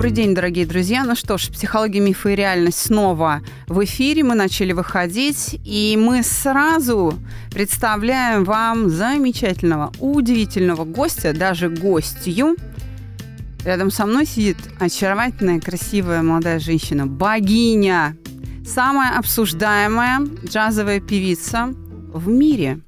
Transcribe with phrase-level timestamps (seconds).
[0.00, 1.04] Добрый день, дорогие друзья.
[1.04, 4.24] Ну что ж, психология, мифы и реальность снова в эфире.
[4.24, 7.12] Мы начали выходить, и мы сразу
[7.50, 12.56] представляем вам замечательного, удивительного гостя, даже гостью,
[13.62, 18.16] Рядом со мной сидит очаровательная, красивая молодая женщина, богиня,
[18.64, 21.74] самая обсуждаемая джазовая певица
[22.14, 22.80] в мире.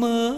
[0.00, 0.30] Перуко.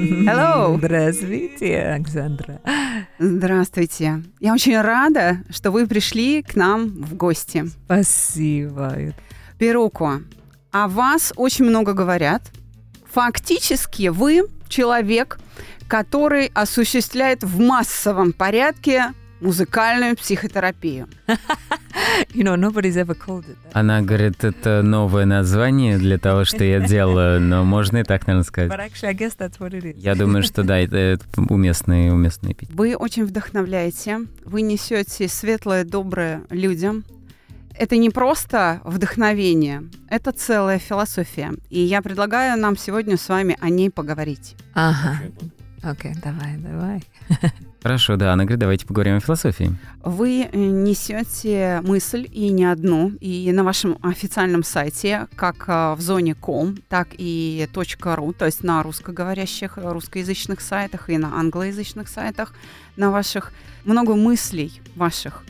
[0.00, 0.78] Hello.
[0.78, 2.60] Здравствуйте, Александра.
[3.18, 4.22] Здравствуйте.
[4.40, 7.66] Я очень рада, что вы пришли к нам в гости.
[7.84, 8.96] Спасибо.
[9.58, 10.22] Перуко,
[10.70, 12.42] о вас очень много говорят.
[13.12, 15.38] Фактически вы человек,
[15.86, 19.12] который осуществляет в массовом порядке
[19.42, 21.08] музыкальную психотерапию.
[22.34, 23.72] You know, nobody's ever called it that.
[23.72, 28.44] Она говорит, это новое название для того, что я делаю, но можно и так, наверное,
[28.44, 28.70] сказать.
[28.70, 29.98] But actually, I guess that's what it is.
[29.98, 32.74] Я думаю, что да, это, это уместный, уместный эпитет.
[32.74, 37.04] Вы очень вдохновляете, вы несете светлое, доброе людям.
[37.74, 41.52] Это не просто вдохновение, это целая философия.
[41.70, 44.54] И я предлагаю нам сегодня с вами о ней поговорить.
[44.74, 45.18] Ага.
[45.82, 47.02] Окей, давай, давай.
[47.82, 49.74] Хорошо, да, она говорит, давайте поговорим о философии.
[50.04, 56.00] Вы э, несете мысль, и не одну, и на вашем официальном сайте, как э, в
[56.00, 62.52] зоне ком, так и .ру, то есть на русскоговорящих, русскоязычных сайтах и на англоязычных сайтах,
[62.96, 63.52] на ваших
[63.84, 65.44] много мыслей ваших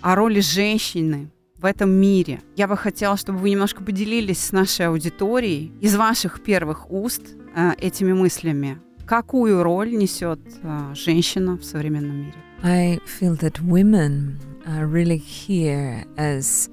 [0.00, 2.40] о роли женщины в этом мире.
[2.56, 7.22] Я бы хотела, чтобы вы немножко поделились с нашей аудиторией из ваших первых уст
[7.56, 8.78] э, этими мыслями.
[9.06, 12.34] Какую роль несет э, женщина в современном мире?
[12.62, 16.70] I feel that women are really here as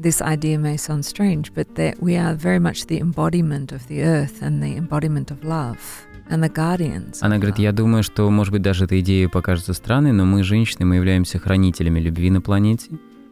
[0.00, 4.02] this idea may sound strange, but that we are very much the embodiment of the
[4.02, 5.78] earth and the embodiment of love
[6.30, 7.20] and the guardians.
[7.22, 10.84] Она говорит, я думаю, что, может быть, даже эта идея покажется странной, но мы, женщины,
[10.84, 12.90] мы являемся хранителями любви на планете,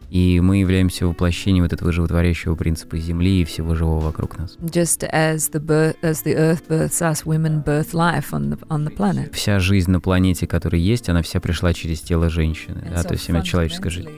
[0.09, 4.57] и мы являемся воплощением вот этого животворящего принципа Земли и всего живого вокруг нас.
[4.61, 8.85] Just as the birth, as the earth births us, women birth life on the on
[8.85, 9.33] the planet.
[9.33, 13.07] Вся жизнь на планете, которая есть, она вся пришла через тело женщины, And да, so
[13.07, 14.09] то есть именно человеческая жизнь.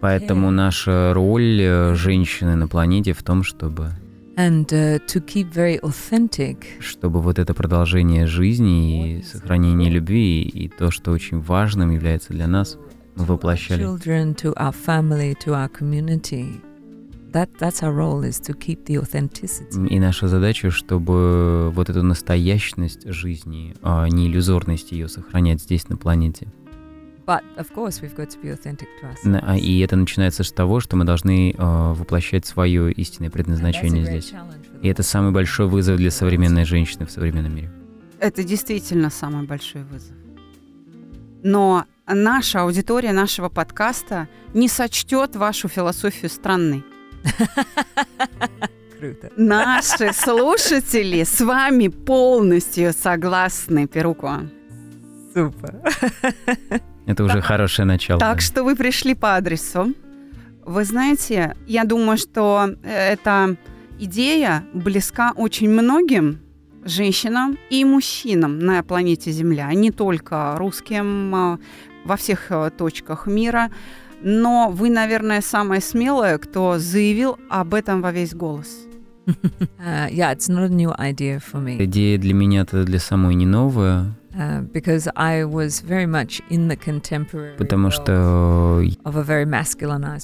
[0.00, 3.92] Поэтому наша роль э, женщины на планете в том, чтобы
[4.36, 10.68] and uh, to keep very authentic чтобы вот это продолжение жизни и сохранение любви и
[10.68, 12.76] то, что очень важным является для нас,
[13.16, 13.82] воплощали.
[19.90, 25.96] И наша задача, чтобы вот эту настоящность жизни, а не иллюзорность ее сохранять здесь, на
[25.96, 26.48] планете.
[27.26, 29.16] But of course, we've got to be authentic to us.
[29.24, 34.04] На- а- И это начинается с того, что мы должны а, воплощать свое истинное предназначение
[34.04, 34.32] здесь.
[34.82, 37.72] И это самый большой вызов для современной женщины в современном мире.
[38.20, 40.14] Это действительно самый большой вызов.
[41.46, 46.84] Но наша аудитория нашего подкаста не сочтет вашу философию странной.
[48.98, 49.30] Круто.
[49.36, 54.50] Наши слушатели с вами полностью согласны, Перуко.
[55.32, 55.76] Супер.
[57.06, 58.18] Это уже хорошее начало.
[58.18, 58.42] Так да.
[58.42, 59.94] что вы пришли по адресу.
[60.64, 63.54] Вы знаете, я думаю, что э, эта
[64.00, 66.40] идея близка очень многим
[66.86, 71.58] женщинам и мужчинам на планете Земля, не только русским а,
[72.04, 73.70] во всех э, точках мира.
[74.22, 78.86] Но вы, наверное, самая смелая, кто заявил об этом во весь голос.
[79.78, 81.76] Uh, yeah, it's not a new idea for me.
[81.84, 84.16] Идея для меня-то для самой не новая.
[84.36, 88.82] Because I was very much in the contemporary Потому что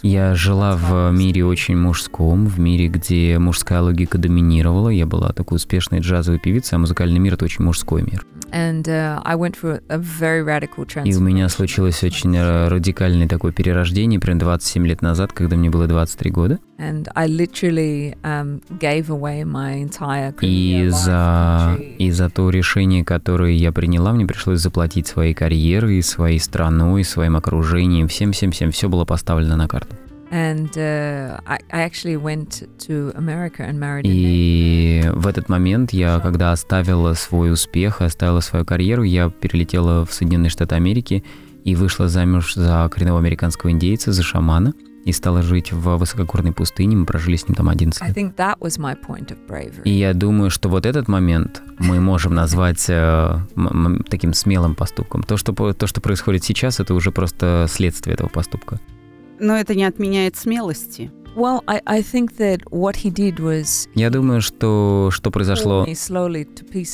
[0.02, 4.88] я жила в мире очень мужском, в мире, где мужская логика доминировала.
[4.90, 8.26] Я была такой успешной джазовой певицей, а музыкальный мир— это очень мужской мир.
[8.52, 13.50] And uh, I went through a very radical И у меня случилось очень радикальное такое
[13.52, 16.58] перерождение, примерно 27 лет назад, когда мне было 23 года.
[16.78, 18.60] And I literally um,
[20.42, 23.72] И за, и за то решение, которое я
[24.02, 28.72] приняла, мне пришлось заплатить своей карьерой, своей страной, своим окружением, всем-всем-всем.
[28.72, 29.94] Все было поставлено на карту.
[30.32, 34.02] And uh, I, I actually went to America and married.
[34.04, 40.12] И в этот момент я, когда оставила свой успех, оставила свою карьеру, я перелетела в
[40.12, 41.22] Соединенные Штаты Америки
[41.64, 44.72] и вышла замуж за коренного американского индейца, за шамана,
[45.04, 46.96] и стала жить в высокогорной пустыне.
[46.96, 48.16] Мы прожили с ним там 11 I лет.
[48.16, 49.82] think that was my point of bravery.
[49.84, 52.94] И я думаю, что вот этот момент мы можем назвать э,
[53.56, 53.66] м-
[53.96, 55.22] м- таким смелым поступком.
[55.22, 58.78] То что, то, что происходит сейчас, это уже просто следствие этого поступка.
[59.40, 61.10] Но это не отменяет смелости.
[61.34, 65.86] Well, I, I think that what he did was Я думаю, что, что произошло,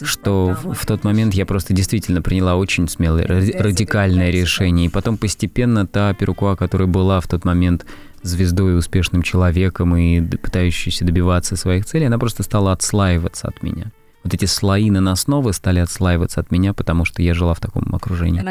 [0.04, 4.86] что в, в тот момент я просто действительно приняла очень смелое, ради- радикальное решение.
[4.86, 7.84] И потом постепенно та Перукуа, которая была в тот момент
[8.22, 13.90] звездой успешным человеком и пытающейся добиваться своих целей, она просто стала отслаиваться от меня.
[14.24, 18.40] Вот эти слои наносновы стали отслаиваться от меня, потому что я жила в таком окружении.
[18.40, 18.44] The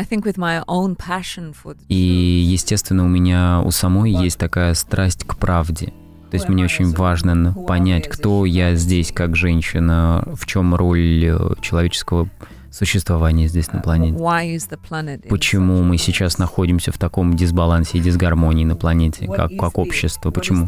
[1.89, 5.93] И, естественно, у меня у самой есть такая страсть к правде.
[6.29, 11.53] То есть мне очень важно понять, кто я здесь как женщина, в чем роль э,
[11.61, 12.29] человеческого
[12.77, 14.17] существования здесь на планете.
[14.89, 19.77] planet in Почему мы сейчас находимся в таком дисбалансе и дисгармонии на планете, как, как
[19.77, 20.31] общество?
[20.31, 20.67] Почему?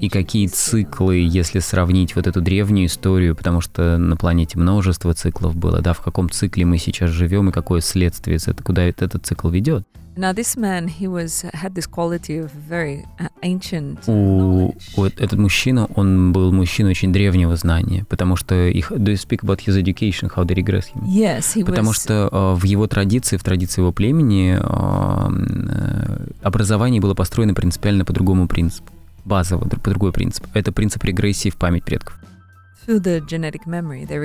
[0.00, 5.54] И какие циклы, если сравнить вот эту древнюю историю, потому что на планете множество циклов
[5.56, 9.86] было, да, в каком цикле мы сейчас живем и какое следствие, куда этот цикл ведет?
[10.16, 14.72] Now this man, he was had this quality of very uh, ancient у,
[15.04, 19.40] эт- этот мужчина, он был мужчиной очень древнего знания, потому что их do you speak
[19.42, 21.02] about his education, how they regress him?
[21.06, 21.94] Yes, he Потому was.
[21.94, 28.12] что э, в его традиции, в традиции его племени э, образование было построено принципиально по
[28.12, 28.92] другому принципу,
[29.24, 30.46] базово, по другой принцип.
[30.54, 32.16] Это принцип регрессии в память предков.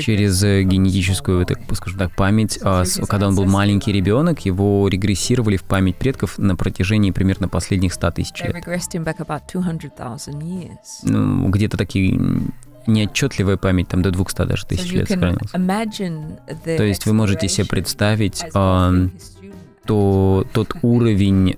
[0.01, 5.57] Через э, генетическую, так, скажем так, память, а, когда он был маленький ребенок, его регрессировали
[5.57, 8.55] в память предков на протяжении примерно последних 100 тысяч лет.
[8.55, 10.77] regressed him back about 200,000 years.
[11.03, 12.19] ну, где-то такие
[12.87, 15.53] неотчетливая память, там до 200 даже тысяч лет сохранилась.
[16.77, 19.11] То есть вы можете себе представить student.
[19.85, 21.57] то, тот уровень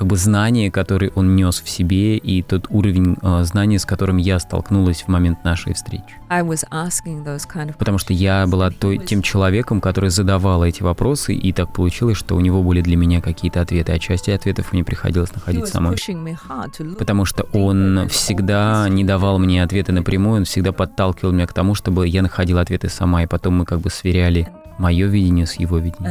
[0.00, 4.16] как бы знания, который он нес в себе, и тот уровень а, знания, с которым
[4.16, 6.16] я столкнулась в момент нашей встречи.
[6.30, 11.74] Kind of Потому что я была той, тем человеком, который задавал эти вопросы, и так
[11.74, 15.68] получилось, что у него были для меня какие-то ответы, а части ответов мне приходилось находить
[15.68, 15.98] самой.
[16.98, 21.74] Потому что он всегда не давал мне ответы напрямую, он всегда подталкивал меня к тому,
[21.74, 24.48] чтобы я находила ответы сама, и потом мы как бы сверяли
[24.80, 26.10] мое видение с его видением.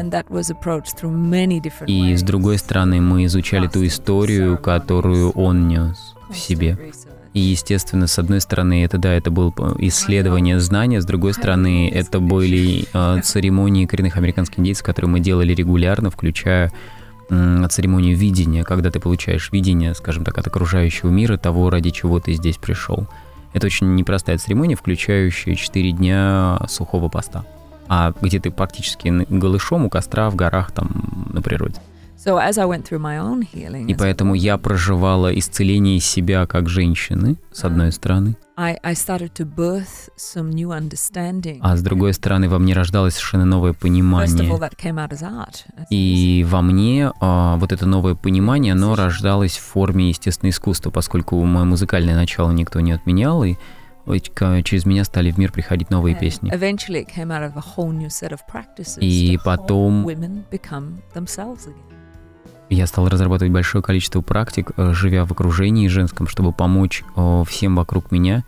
[1.87, 6.77] И с другой стороны, мы изучали ту историю, которую он нес в себе.
[7.33, 12.19] И, естественно, с одной стороны, это да, это было исследование знания, с другой стороны, это
[12.19, 16.71] были э, церемонии коренных американских индейцев, которые мы делали регулярно, включая
[17.29, 22.19] м, церемонию видения, когда ты получаешь видение, скажем так, от окружающего мира, того, ради чего
[22.19, 23.07] ты здесь пришел.
[23.53, 27.45] Это очень непростая церемония, включающая 4 дня сухого поста.
[27.89, 31.75] А где ты практически голышом у костра в горах, там, на природе.
[33.85, 38.35] И поэтому я проживала исцеление себя как женщины, с одной стороны,
[41.61, 44.27] а с другой стороны во мне рождалось совершенно новое понимание.
[45.89, 51.41] И во мне а, вот это новое понимание, оно рождалось в форме естественного искусства, поскольку
[51.41, 53.55] мое музыкальное начало никто не отменял, и
[54.17, 56.51] через меня стали в мир приходить новые песни.
[59.01, 60.05] И потом-.
[62.69, 67.75] Я стал разрабатывать большое количество практик, э, живя в окружении женском, чтобы помочь э, всем
[67.75, 68.43] вокруг меня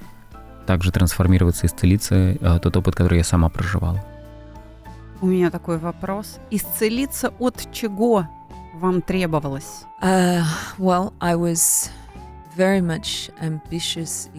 [0.67, 4.03] также трансформироваться, исцелиться, э, тот опыт, который я сама проживала.
[5.21, 6.39] У меня такой вопрос.
[6.51, 8.27] Исцелиться от чего
[8.75, 9.85] вам требовалось?
[10.01, 10.43] Uh,
[10.77, 11.89] well, I was.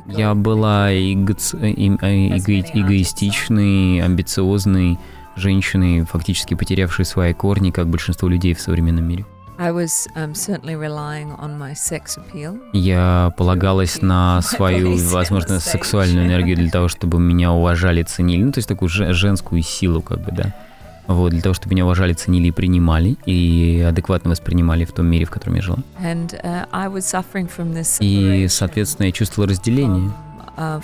[0.07, 4.99] Я была эгоц- э, э, эго- эгоистичной, амбициозной
[5.37, 9.25] женщиной, фактически потерявшей свои корни, как большинство людей в современном мире.
[10.15, 10.35] Um,
[12.73, 18.43] Я полагалась на свою, возможно, сексуальную энергию для того, чтобы меня уважали, ценили.
[18.43, 20.55] Ну, то есть такую женскую силу, как бы, да.
[21.13, 25.25] Вот, для того, чтобы меня уважали, ценили и принимали, и адекватно воспринимали в том мире,
[25.25, 25.79] в котором я жила.
[26.03, 26.67] And, uh,
[28.01, 30.11] и, соответственно, я чувствовала разделение.
[30.57, 30.83] Uh,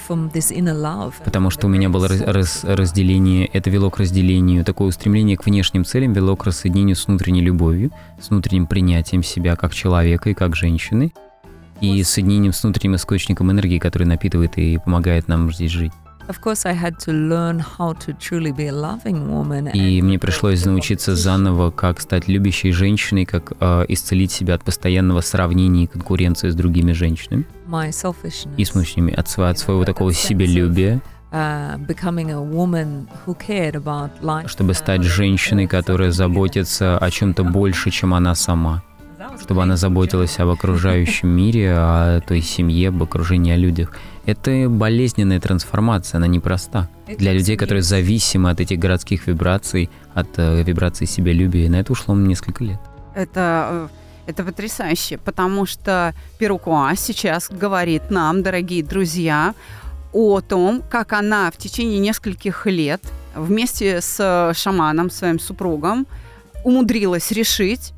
[1.25, 5.45] Потому что у меня было раз, раз, разделение, это вело к разделению, такое устремление к
[5.45, 10.35] внешним целям вело к рассоединению с внутренней любовью, с внутренним принятием себя как человека и
[10.35, 11.13] как женщины,
[11.83, 15.93] и соединением с внутренним источником энергии, который напитывает и помогает нам здесь жить.
[19.75, 25.23] И мне пришлось научиться заново, как стать любящей женщиной, как э, исцелить себя от постоянного
[25.23, 27.47] сравнения и конкуренции с другими женщинами.
[28.57, 31.01] И с мужчинами, от, от своего такого себелюбия.
[31.31, 31.79] Uh,
[34.49, 38.83] чтобы стать женщиной, которая заботится о чем-то больше, чем она сама.
[39.41, 43.93] Чтобы она заботилась об окружающем мире, о той семье, об окружении, о людях.
[44.29, 46.91] Это болезненная трансформация, она непроста.
[47.07, 52.15] Для людей, которые зависимы от этих городских вибраций, от э, вибраций себялюбия, на это ушло
[52.15, 52.79] несколько лет.
[53.15, 53.89] Это,
[54.27, 59.55] э, это потрясающе, потому что Перукуа сейчас говорит нам, дорогие друзья,
[60.13, 63.01] о том, как она в течение нескольких лет
[63.35, 66.07] вместе с шаманом, своим супругом,
[66.65, 67.95] умудрилась решить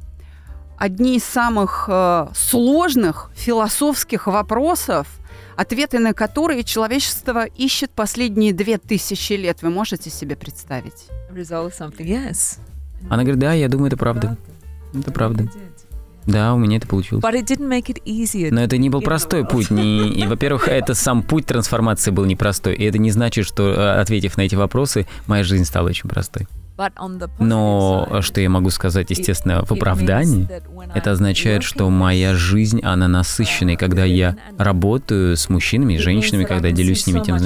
[0.79, 5.09] одни из самых э, сложных философских вопросов–
[5.57, 9.63] ответы на которые человечество ищет последние две тысячи лет.
[9.63, 11.07] Вы можете себе представить?
[13.09, 14.37] Она говорит, да, я думаю, это правда.
[14.93, 15.49] Это правда.
[16.27, 17.23] Да, у меня это получилось.
[18.51, 19.71] Но это не был простой путь.
[19.71, 22.75] Не, и, во-первых, это сам путь трансформации был непростой.
[22.75, 26.47] И это не значит, что, э, ответив на эти вопросы, моя жизнь стала очень простой.
[27.39, 30.49] Но что я могу сказать, естественно, в оправдании,
[30.95, 36.71] это означает, что моя жизнь, она насыщенная, когда я работаю с мужчинами, с женщинами, когда
[36.71, 37.37] делюсь с ними тем,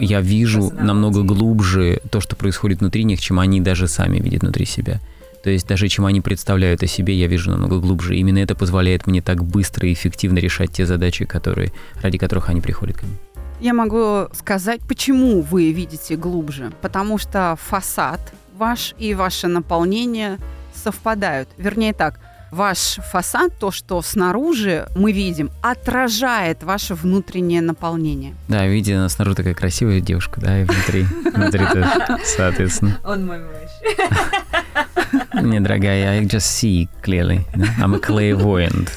[0.00, 4.64] я вижу намного глубже то, что происходит внутри них, чем они даже сами видят внутри
[4.64, 5.00] себя.
[5.42, 8.16] То есть даже чем они представляют о себе, я вижу намного глубже.
[8.16, 12.60] Именно это позволяет мне так быстро и эффективно решать те задачи, которые, ради которых они
[12.60, 13.16] приходят ко мне.
[13.62, 16.72] Я могу сказать, почему вы видите глубже.
[16.80, 18.20] Потому что фасад
[18.58, 20.38] ваш и ваше наполнение
[20.74, 21.48] совпадают.
[21.58, 22.18] Вернее так,
[22.50, 28.34] ваш фасад, то, что снаружи мы видим, отражает ваше внутреннее наполнение.
[28.48, 31.88] Да, видите, она снаружи такая красивая девушка, да, и внутри, внутри тоже,
[32.24, 32.98] соответственно.
[33.04, 35.40] Он мой муж.
[35.40, 37.46] Не, дорогая, I just see clearly.
[37.80, 38.90] I'm a clairvoyant.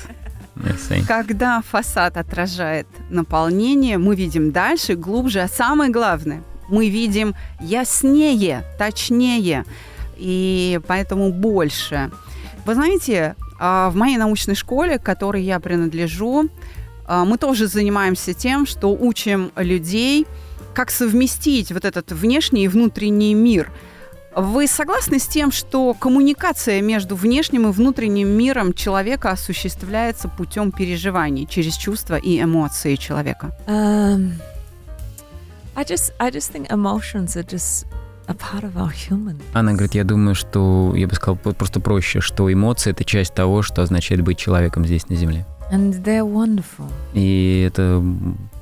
[1.08, 9.66] Когда фасад отражает наполнение, мы видим дальше, глубже, а самое главное, мы видим яснее, точнее,
[10.18, 12.12] и поэтому больше.
[12.66, 16.50] Вы знаете, а, в моей научной школе, к которой я принадлежу,
[17.08, 20.26] а, мы тоже занимаемся тем, что учим людей,
[20.74, 23.72] как совместить вот этот внешний и внутренний мир–
[24.36, 31.48] вы согласны с тем, что коммуникация между внешним и внутренним миром человека осуществляется путем переживаний,
[31.48, 33.56] через чувства и эмоции человека?
[33.68, 34.34] Um,
[35.76, 37.86] I just, I just think emotions are just
[38.28, 39.38] a part of our human.
[39.54, 43.62] Она говорит, я думаю, что, я бы сказал просто проще, что эмоции— это часть того,
[43.62, 45.46] что означает быть человеком здесь на Земле.
[45.76, 46.90] And they're wonderful.
[47.14, 48.02] И это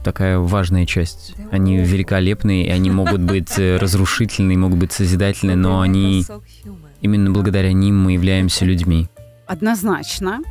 [0.03, 1.35] такая важная часть.
[1.51, 6.25] Они великолепные, и они могут быть э, разрушительные, могут быть созидательные, но они
[7.01, 9.09] именно благодаря ним мы являемся людьми.
[9.45, 10.41] Однозначно.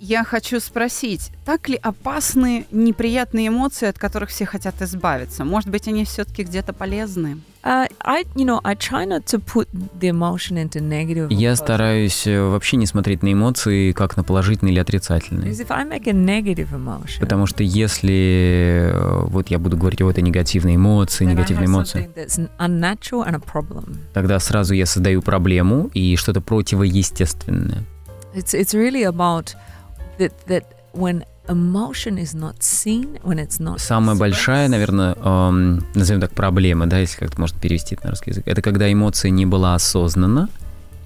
[0.00, 5.44] Я хочу спросить, так ли опасны неприятные эмоции, от которых все хотят избавиться?
[5.44, 7.38] Может быть, они все-таки где-то полезны?
[11.30, 15.52] Я стараюсь э, вообще не смотреть на эмоции как на положительные или отрицательные.
[17.18, 22.08] Потому что если э, вот я буду говорить о этой негативной эмоции, негативной эмоции,
[24.14, 27.84] тогда сразу я создаю проблему и что-то противоестественное.
[28.34, 29.56] It's, it's really about
[30.18, 31.24] that, that when
[33.78, 38.30] Самая большая, наверное, эм, назовем так, проблема, да, если как-то можно перевести это на русский
[38.30, 40.50] язык, это когда эмоция не была осознана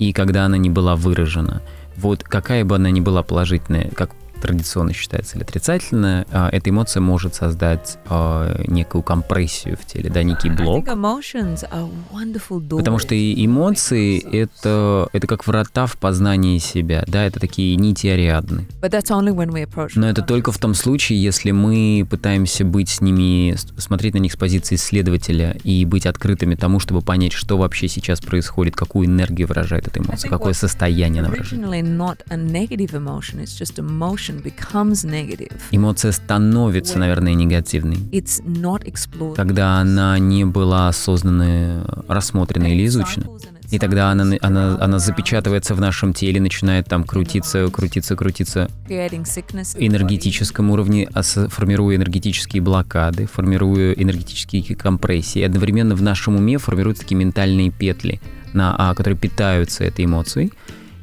[0.00, 1.62] и когда она не была выражена.
[1.96, 4.10] Вот какая бы она ни была положительная, как
[4.42, 10.22] традиционно считается или отрицательная, а, эта эмоция может создать а, некую компрессию в теле, да,
[10.22, 10.84] некий блок.
[12.78, 18.66] Потому что эмоции это, это как врата в познании себя, да, это такие нити Ариадны.
[20.00, 24.32] Но это только в том случае, если мы пытаемся быть с ними, смотреть на них
[24.32, 29.46] с позиции исследователя и быть открытыми тому, чтобы понять, что вообще сейчас происходит, какую энергию
[29.46, 31.62] выражает эта эмоция, какое состояние она выражает.
[35.70, 37.98] Эмоция становится, наверное, негативной.
[39.34, 43.26] Когда она не была осознанно рассмотрена или изучена.
[43.72, 48.70] И тогда она, она, она запечатывается в нашем теле, начинает там крутиться, крутиться, крутиться
[49.78, 51.08] энергетическом уровне,
[51.48, 55.40] формируя энергетические блокады, формируя энергетические компрессии.
[55.40, 58.20] Одновременно в нашем уме формируются такие ментальные петли,
[58.52, 60.52] на, а, которые питаются этой эмоцией.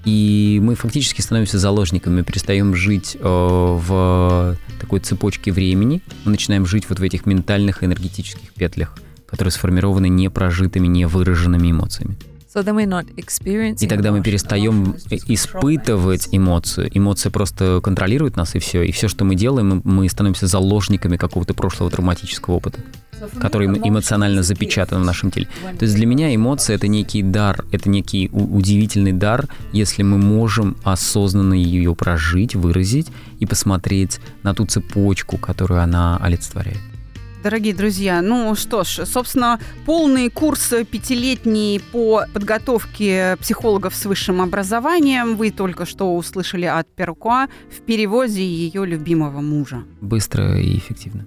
[0.06, 6.86] И мы фактически становимся заложниками, перестаем жить э, в такой цепочке времени, мы начинаем жить
[6.89, 12.18] вот в этих ментальных энергетических петлях, которые сформированы непрожитыми, невыраженными эмоциями.
[13.86, 14.96] И тогда мы перестаем
[15.27, 16.89] испытывать эмоцию.
[16.94, 18.84] Эмоция просто контролирует нас, и все.
[18.84, 22.79] И все, что мы делаем, мы становимся заложниками какого-то прошлого травматического опыта
[23.39, 25.48] который эмоционально запечатан в нашем теле.
[25.77, 30.77] То есть для меня эмоция это некий дар, это некий удивительный дар, если мы можем
[30.84, 33.08] осознанно ее прожить, выразить
[33.39, 36.79] и посмотреть на ту цепочку, которую она олицетворяет.
[37.43, 45.38] Дорогие друзья, ну что ж, собственно, полный курс пятилетний по подготовке психологов с высшим образованием
[45.38, 49.84] вы только что услышали от Перкуа в переводе ее любимого мужа.
[50.01, 51.25] Быстро и эффективно.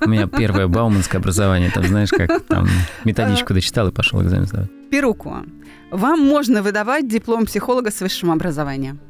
[0.00, 2.68] У меня первое бауманское образование, там, знаешь, как там
[3.04, 4.70] методичку дочитал и пошел экзамен сдавать.
[4.88, 5.42] Перукуа.
[5.90, 9.00] Вам можно выдавать диплом психолога с высшим образованием.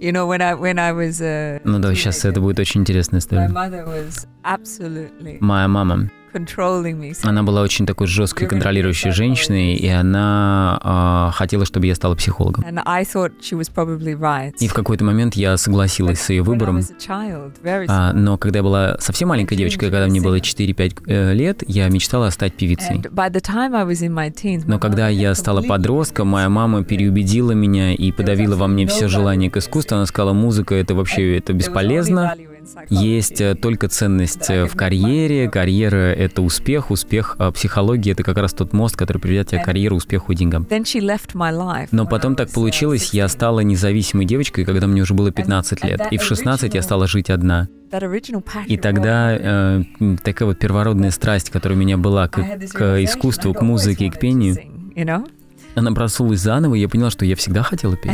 [0.00, 1.20] You know, when I when I was.
[1.20, 3.48] Uh, ну да, сейчас это будет очень интересная история.
[5.40, 6.10] Моя мама
[7.22, 12.64] она была очень такой жесткой, контролирующей женщиной, и она э, хотела, чтобы я стала психологом.
[14.60, 16.80] И в какой-то момент я согласилась с ее выбором.
[17.88, 21.88] А, но когда я была совсем маленькой девочкой, когда мне было 4-5 э, лет, я
[21.88, 23.02] мечтала стать певицей.
[24.66, 29.50] Но когда я стала подростком, моя мама переубедила меня и подавила во мне все желание
[29.50, 29.96] к искусству.
[29.96, 32.34] Она сказала, музыка это вообще это бесполезно.
[32.90, 35.48] Есть э, только ценность э, в карьере.
[35.48, 36.90] Карьера— это успех.
[36.90, 40.36] Успех а психологии— это как раз тот мост, который приведет тебя к карьере, успеху и
[40.36, 40.64] деньгам.
[41.92, 46.00] Но потом так получилось, я стала независимой девочкой, когда мне уже было 15 лет.
[46.10, 47.68] И в 16 я стала жить одна.
[48.66, 49.82] И тогда э,
[50.22, 52.36] такая вот первородная страсть, которая у меня была к,
[52.72, 54.56] к искусству, к музыке, к пению,
[55.74, 58.12] она проснулась заново, и я поняла, что я всегда хотела петь.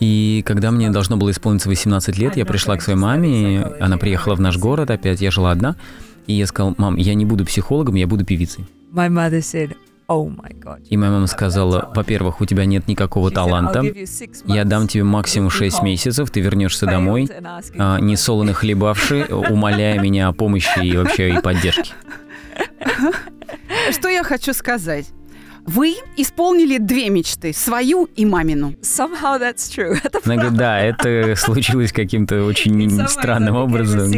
[0.00, 4.34] И когда мне должно было исполниться 18 лет, я пришла к своей маме, она приехала
[4.34, 5.76] в наш город опять, я жила одна,
[6.26, 8.66] и я сказал, мам, я не буду психологом, я буду певицей.
[10.10, 10.28] Oh
[10.88, 13.84] и моя мама сказала, во-первых, у тебя нет никакого таланта,
[14.44, 17.30] я дам тебе максимум 6 месяцев, ты вернешься домой,
[17.78, 21.92] а, не солоно хлебавший, умоляя меня о помощи и вообще и поддержке.
[23.90, 25.06] Что я хочу сказать?
[25.66, 28.74] Вы исполнили две мечты, свою и мамину.
[28.82, 29.96] Somehow that's true.
[30.24, 34.10] Она говорит, да, это случилось каким-то очень странным образом.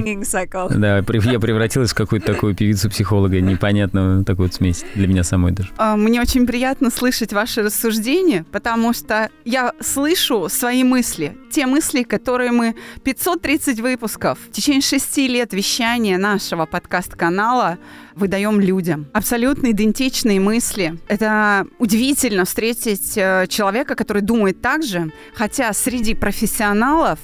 [0.70, 5.70] Да, я превратилась в какую-то такую певицу-психолога, непонятную такую вот смесь для меня самой даже.
[5.76, 12.02] А, мне очень приятно слышать ваши рассуждения, потому что я слышу свои мысли, те мысли,
[12.02, 17.78] которые мы 530 выпусков в течение шести лет вещания нашего подкаст-канала
[18.14, 19.06] выдаем людям.
[19.12, 20.98] Абсолютно идентичные мысли.
[21.08, 27.18] Это удивительно встретить э, человека, который думает так же, хотя среди профессионалов,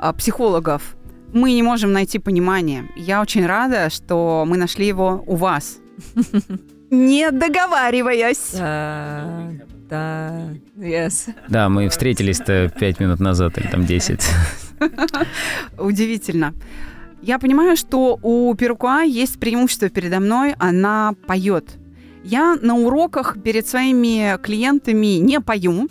[0.00, 0.96] э, психологов,
[1.32, 2.88] мы не можем найти понимание.
[2.96, 5.78] Я очень рада, что мы нашли его у вас.
[6.90, 8.52] Не договариваясь.
[9.90, 11.34] Да, yes.
[11.48, 14.26] Да, мы встретились-то пять минут назад или там десять.
[15.78, 16.54] Удивительно.
[17.24, 21.64] Я понимаю, что у Перукуа есть преимущество передо мной, она поет.
[22.22, 25.88] Я на уроках перед своими клиентами не пою,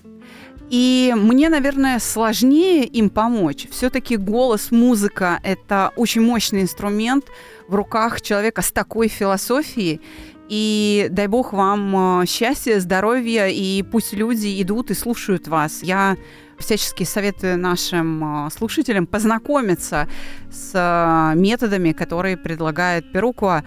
[0.69, 3.67] и мне, наверное, сложнее им помочь.
[3.72, 7.26] Все-таки голос, музыка– это очень мощный инструмент
[7.67, 10.02] в руках человека с такой философией.
[10.50, 15.82] И дай бог вам э, счастья, здоровья, и пусть люди идут и слушают вас.
[15.82, 16.15] Я
[16.63, 20.08] всячески советую нашим а, слушателям познакомиться
[20.52, 23.63] с а, методами, которые предлагает Перукуа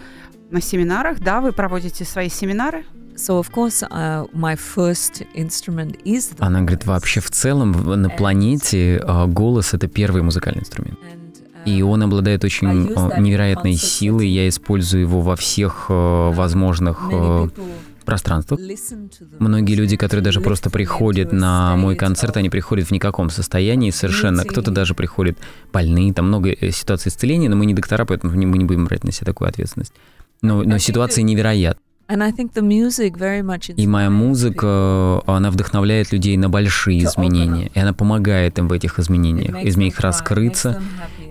[0.51, 1.21] на семинарах.
[1.21, 2.85] Да, вы проводите свои семинары?
[3.19, 8.11] so of course, uh, my first instrument is the Она говорит, вообще в целом на
[8.11, 10.99] планете а, голос— это первый музыкальный инструмент.
[11.65, 14.29] И uh, он обладает очень невероятной силой.
[14.29, 17.11] Я использую его во всех возможных
[18.07, 18.61] пространствах.
[19.39, 24.45] Многие люди, которые даже просто приходят на мой концерт, они приходят в никаком состоянии совершенно.
[24.45, 25.39] Кто-то даже приходит
[25.73, 29.05] больные, там много э, ситуаций исцеления, но мы не доктора, поэтому мы не будем брать
[29.05, 29.93] на себя такую ответственность.
[30.43, 31.81] Но, но ситуация невероятна.
[33.77, 37.69] И моя музыка, она вдохновляет людей на большие изменения.
[37.75, 40.83] И она помогает им в этих изменениях, makes изменить them их cry, it раскрыться.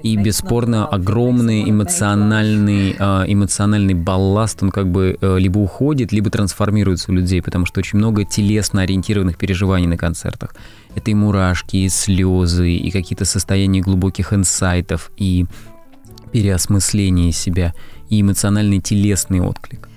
[0.06, 7.10] И бесспорно огромный эмоциональный, а, эмоциональный балласт, он как бы э, либо уходит, либо трансформируется
[7.10, 10.54] у людей, потому что очень много телесно ориентированных переживаний на концертах.
[10.94, 15.48] Это и мурашки, и слезы, и какие-то состояния глубоких инсайтов, и
[16.32, 17.74] переосмысление себя,
[18.08, 19.90] и эмоциональный телесный отклик.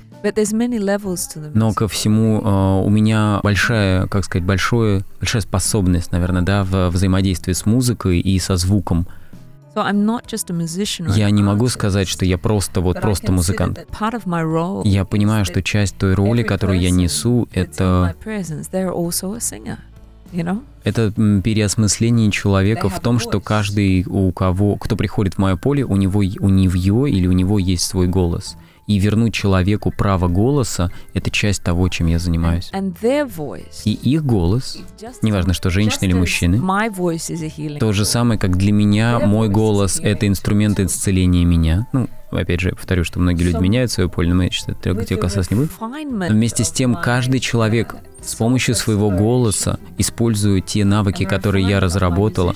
[1.52, 6.88] Но ко всему э, у меня большая, как сказать, большое, большая способность, наверное, да, в
[6.88, 9.06] взаимодействии с музыкой и со звуком.
[11.16, 13.78] Я не могу сказать, что я просто вот просто музыкант.
[13.78, 16.90] that part of my role Я is понимаю, that что часть той роли, которую я
[16.90, 19.78] несу, это, my presence, they're also a singer,
[20.32, 20.62] you know?
[20.84, 25.84] это переосмысление человека в том, a что каждый, у кого, кто приходит в мое поле,
[25.84, 28.56] у него, у нее или у него есть свой голос.
[28.88, 32.70] И вернуть человеку право голоса— это часть того, чем я занимаюсь.
[33.84, 34.78] И их голос,
[35.22, 36.58] неважно, что женщины или мужчины,
[37.78, 41.86] То же самое, как для меня мой голос— это инструмент исцеления меня.
[41.92, 45.04] Ну, опять же, повторю, что многие люди меняют свое поле, но мы что это With
[45.04, 49.78] тебе the касаться не refinement Вместе с тем, каждый человек uh, с помощью своего голоса,
[49.98, 52.54] используя те навыки, которые я разработала,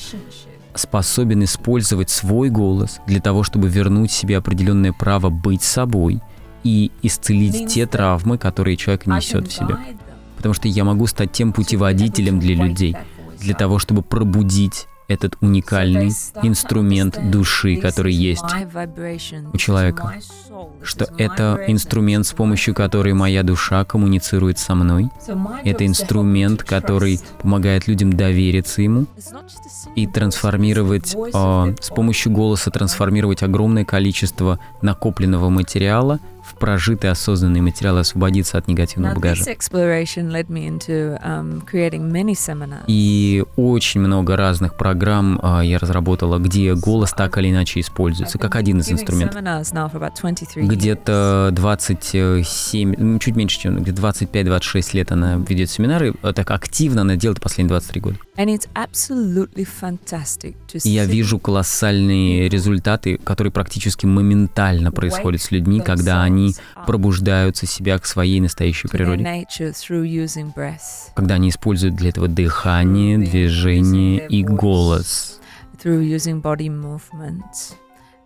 [0.74, 6.20] способен использовать свой голос для того, чтобы вернуть себе определенное право быть собой
[6.64, 9.76] и исцелить те травмы, которые человек I несет в себе.
[10.36, 12.96] Потому что я могу стать тем путеводителем для людей,
[13.40, 16.10] для того, чтобы пробудить этот уникальный
[16.42, 18.42] инструмент души, который есть
[19.52, 20.14] у человека.
[20.82, 25.08] Что это инструмент, с помощью которой моя душа коммуницирует со мной.
[25.64, 29.06] Это инструмент, который помогает людям довериться ему
[29.94, 36.18] и трансформировать, а, с помощью голоса трансформировать огромное количество накопленного материала
[36.52, 39.44] в прожитый осознанный материал освободиться от негативного Now, багажа.
[41.22, 42.84] um.
[42.86, 48.56] И очень много разных программ а, я разработала, где голос так или иначе используется, как
[48.56, 49.40] один из инструментов.
[49.40, 55.36] seminars now for about 23 Где-то 27, ну, чуть меньше, чем где-то 25-26 лет она
[55.36, 56.14] ведет семинары.
[56.22, 58.16] А Так активно она делает последние 23 года.
[58.34, 65.42] And it's absolutely fantastic to И я see вижу колоссальные результаты, которые практически моментально происходят
[65.42, 66.54] с людьми, когда они
[66.86, 69.46] пробуждаются себя к своей настоящей природе.
[71.14, 75.38] Когда они используют для этого дыхание, движение и голос.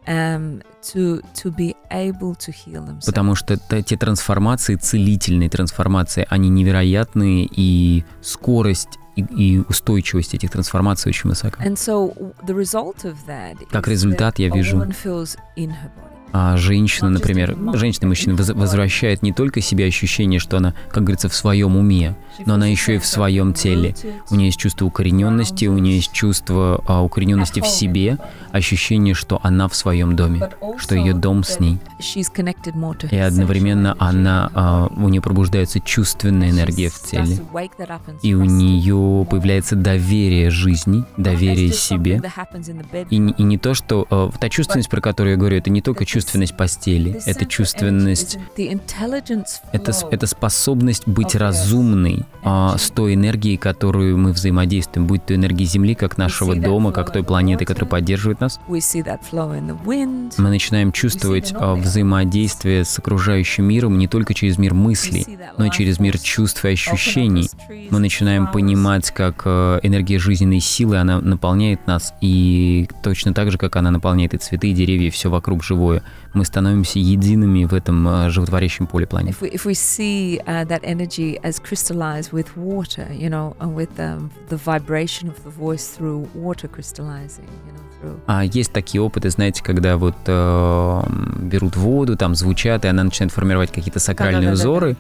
[0.07, 0.63] um.
[3.05, 11.09] Потому что те трансформации, целительные трансформации, они невероятные, и скорость и, и устойчивость этих трансформаций
[11.11, 11.65] очень высока.
[11.75, 12.15] So
[13.71, 14.77] Как результат я вижу-
[16.33, 21.05] А женщина, например, женщина и мужчина воз- возвращает не только себе ощущение, что она, как
[21.05, 23.95] говорится, в своем уме, но она еще и в своем теле.
[24.31, 28.19] У нее есть чувство укорененности, у нее есть чувство а, укорененности в себе,
[28.53, 31.79] ощущение, что она в своем доме, что ее дом с ней.
[33.11, 37.41] И одновременно она, а, у нее пробуждается чувственная энергия в теле.
[38.23, 42.21] И у нее появляется доверие жизни, доверие себе.
[43.11, 44.07] И, не- и не то, что...
[44.11, 48.39] э, та чувственность, про которую я говорю, это не только чувственность постели, это чувственность...
[49.73, 55.67] Это, это способность быть разумной а, с той энергией, которую мы взаимодействуем, будь то энергия
[55.67, 58.59] Земли, как нашего дома, как той планеты, которая поддерживает нас.
[60.39, 65.71] Мы начинаем чувствовать а, взаимодействие с окружающим миром не только через мир мыслей, но и
[65.71, 67.51] через мир чувств и ощущений.
[67.91, 73.59] Мы начинаем понимать, как э, энергия жизненной силы, она наполняет нас, и точно так же,
[73.59, 76.03] как она наполняет и цветы, и деревья, и все вокруг живое.
[76.35, 79.37] Мы становимся едиными в этом э, животворящем поле планеты.
[88.27, 91.03] А есть такие опыты, знаете, когда вот э,
[91.41, 94.97] берут воду, там звучат, и она начинает формировать какие-то сакральные узоры.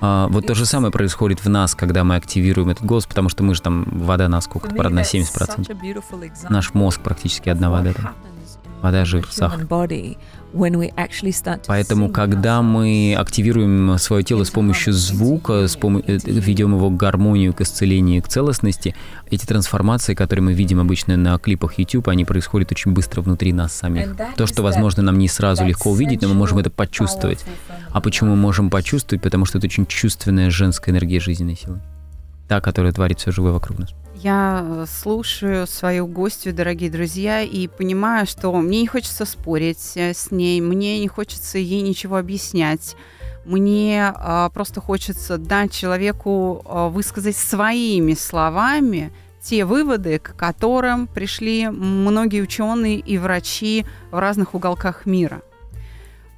[0.00, 3.42] А, вот то же самое происходит в нас, когда мы активируем этот голос, потому что
[3.42, 5.24] мы же там вода на сколько-то, правда, на that's 70%.
[5.32, 8.14] such a beautiful example Наш мозг практически одна вода там.
[8.82, 9.64] Вода, жир, сахар.
[11.66, 15.98] Поэтому, когда мы активируем свое тело с помощью звука, с пом...
[15.98, 18.94] Э, ведем его к гармонию, к исцелению, к целостности,
[19.30, 23.72] эти трансформации, которые мы видим обычно на клипах YouTube, они происходят очень быстро внутри нас
[23.72, 24.16] самих.
[24.36, 27.44] То, что, возможно, нам не сразу легко увидеть, но мы можем это почувствовать.
[27.90, 29.22] А почему мы можем почувствовать?
[29.22, 31.80] Потому что это очень чувственная женская энергия жизненной силы.
[32.52, 33.94] Та, которая творит все живое вокруг нас.
[34.14, 40.12] Я э, слушаю свою гостью, дорогие друзья, и понимаю, что мне не хочется спорить э,
[40.12, 42.94] с ней, мне не хочется ей ничего объяснять.
[43.46, 51.70] Мне а, просто хочется дать человеку а, высказать своими словами те выводы, к которым пришли
[51.70, 55.40] многие ученые и врачи в разных уголках мира.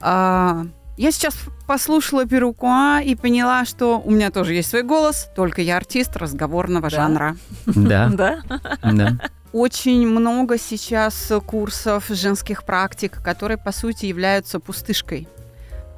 [0.00, 0.64] А,
[0.96, 5.76] я сейчас послушала Перукуа и поняла, что у меня тоже есть свой голос, только я
[5.76, 6.96] артист разговорного да.
[6.96, 7.36] жанра.
[7.66, 8.42] Да.
[8.82, 9.18] Да.
[9.52, 15.28] Очень много сейчас курсов женских практик, которые, по сути, являются пустышкой.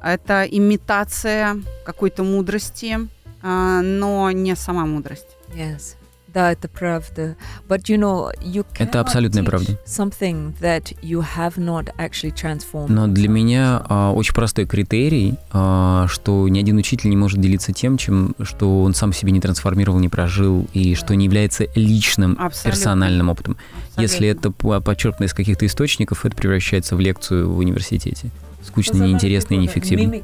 [0.03, 2.99] Это имитация какой-то мудрости,
[3.41, 5.37] а, но не сама мудрость.
[5.55, 5.95] Yes.
[6.37, 7.35] Да, это правда.
[7.67, 9.79] But you know, you это абсолютная правда.
[9.87, 12.91] Something that you have not actually transformed.
[12.91, 17.73] Но для меня а, очень простой критерий, а, что ни один учитель не может делиться
[17.73, 22.37] тем, чем, что он сам себе не трансформировал, не прожил, и что не является личным
[22.39, 22.69] Абсолютно.
[22.69, 23.57] персональным опытом.
[23.95, 24.01] Абсолютно.
[24.01, 28.29] Если это подчеркнуто из каких-то источников, это превращается в лекцию в университете
[28.67, 30.21] скучно, неинтересно и неэффективно.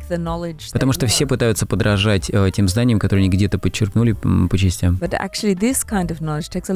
[0.71, 4.97] Потому что все пытаются подражать э, тем знаниям, которые они где-то подчеркнули по частям.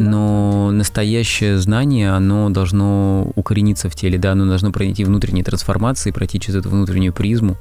[0.09, 6.39] Но настоящее знание, оно должно укорениться в теле, да, оно должно пройти внутренние трансформации, пройти
[6.39, 7.57] через эту внутреннюю призму.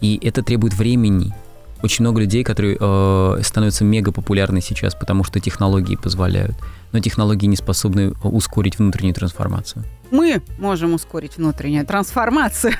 [0.00, 1.34] И это требует времени.
[1.82, 6.56] Очень много людей, которые э, становятся мега популярны сейчас, потому что технологии позволяют.
[6.92, 12.74] Но технологии не способны ускорить внутреннюю трансформацию мы можем ускорить внутреннюю трансформацию.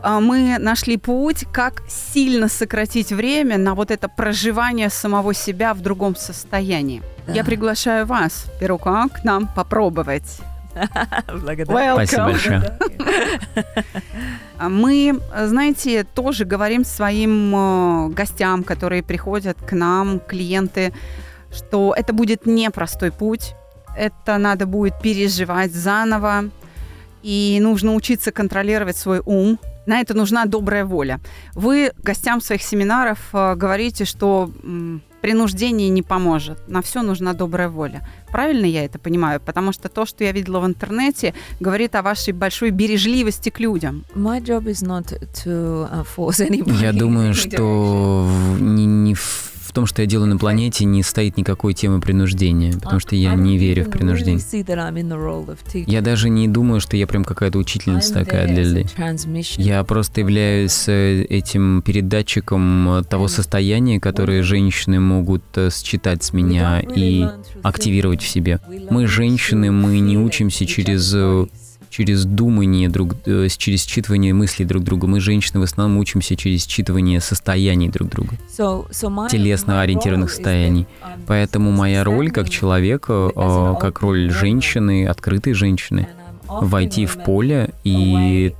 [0.00, 5.80] А мы нашли путь, как сильно сократить время на вот это проживание самого себя в
[5.80, 7.02] другом состоянии.
[7.26, 7.32] Да.
[7.32, 10.38] Я приглашаю вас, Перука, к нам попробовать.
[11.26, 11.94] Благодарю.
[11.94, 12.78] Спасибо большое.
[14.58, 20.92] А мы, знаете, тоже говорим своим э, гостям, которые приходят к нам, клиенты,
[21.52, 23.54] что это будет непростой путь,
[23.98, 26.50] это надо будет переживать заново,
[27.22, 29.58] и нужно учиться контролировать свой ум.
[29.86, 31.18] На это нужна добрая воля.
[31.54, 34.50] Вы гостям своих семинаров э, говорите, что
[35.22, 36.68] принуждение не поможет.
[36.68, 38.06] На все нужна добрая воля.
[38.30, 39.40] Правильно я это понимаю?
[39.40, 44.04] Потому что то, что я видела в интернете, говорит о вашей большой бережливости к людям.
[44.14, 46.80] My job is not to uh, force anybody.
[46.82, 48.28] Я думаю, что
[48.60, 52.72] не, не в в том, что я делаю на планете, не стоит никакой темы принуждения,
[52.72, 54.42] потому что я не верю в принуждение.
[55.86, 58.86] Я даже не думаю, что я прям какая-то учительница такая для людей.
[59.56, 66.80] Я просто являюсь э, этим передатчиком того состояния, которое женщины могут э, считать с меня
[66.80, 67.24] и
[67.62, 68.58] активировать в себе.
[68.90, 71.46] Мы женщины, мы не учимся через э,
[71.90, 75.06] через думание друг, э, через считывание мыслей друг друга.
[75.06, 80.30] Мы, женщины, в основном учимся через считывание состояний друг друга, so, so my, телесно ориентированных
[80.30, 80.86] состояний.
[81.26, 86.08] Поэтому моя роль как человека, э, как роль женщины, открытой женщины,
[86.48, 88.54] войти в поле и,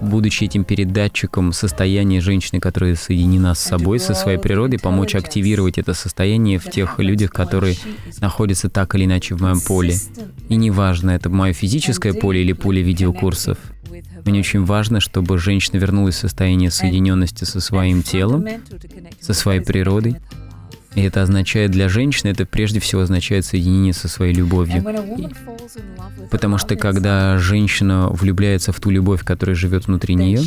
[0.00, 5.94] будучи этим передатчиком состояния женщины, которая соединена с собой, со своей природой, помочь активировать это
[5.94, 7.76] состояние в тех людях, которые
[8.20, 9.94] находятся так или иначе в моем поле.
[10.48, 13.58] И неважно, это мое физическое поле или поле видеокурсов.
[14.24, 18.46] Мне очень важно, чтобы женщина вернулась в состояние соединенности со своим телом,
[19.20, 20.16] со своей природой,
[20.94, 24.84] и это означает для женщины, это прежде всего означает соединение со своей любовью.
[26.30, 30.40] Потому что когда женщина влюбляется в ту любовь, которая живет внутри нее,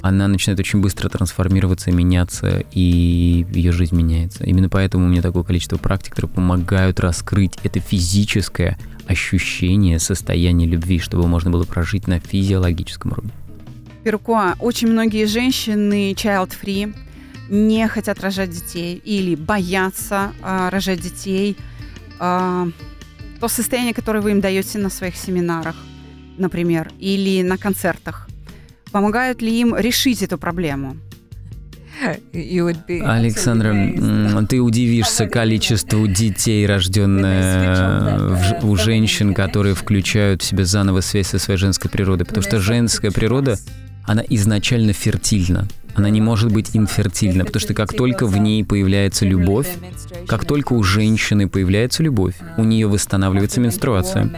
[0.00, 4.44] она начинает очень быстро трансформироваться, меняться, и ее жизнь меняется.
[4.44, 10.98] Именно поэтому у меня такое количество практик, которые помогают раскрыть это физическое ощущение состояния любви,
[10.98, 13.32] чтобы можно было прожить на физиологическом уровне.
[14.04, 16.94] Перкуа, очень многие женщины child-free,
[17.48, 21.56] не хотят рожать детей или боятся э, рожать детей.
[22.20, 22.70] Э,
[23.40, 25.76] то состояние, которое вы им даете на своих семинарах,
[26.38, 28.28] например, или на концертах,
[28.92, 30.96] помогают ли им решить эту проблему?
[33.04, 41.38] Александра, ты удивишься количеству детей, рожденных у женщин, которые включают в себя заново связь со
[41.38, 43.58] своей женской природой, потому что женская природа,
[44.04, 49.24] она изначально фертильна она не может быть инфертильна, потому что как только в ней появляется
[49.24, 49.68] любовь,
[50.26, 54.30] как только у женщины появляется любовь, у нее восстанавливается менструация.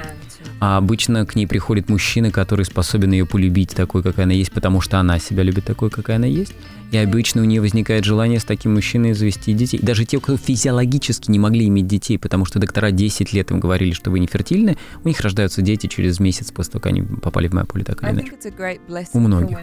[0.60, 4.80] А обычно к ней приходит мужчина, который способен ее полюбить такой, какая она есть, потому
[4.80, 6.54] что она себя любит такой, какая она есть.
[6.90, 9.80] И обычно у нее возникает желание с таким мужчиной завести детей.
[9.82, 13.90] Даже те, кто физиологически не могли иметь детей, потому что доктора 10 лет им говорили,
[13.92, 17.48] что вы не фертильны, у них рождаются дети через месяц после того, как они попали
[17.48, 18.30] в мое поле, так или иначе.
[19.12, 19.58] У многих.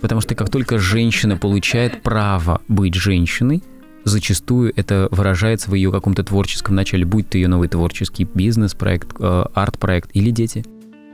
[0.00, 3.62] Потому что как только женщина получает право быть женщиной,
[4.04, 9.44] зачастую это выражается в ее каком-то творческом начале, будь то ее новый творческий бизнес-проект, э,
[9.54, 10.64] арт-проект или дети.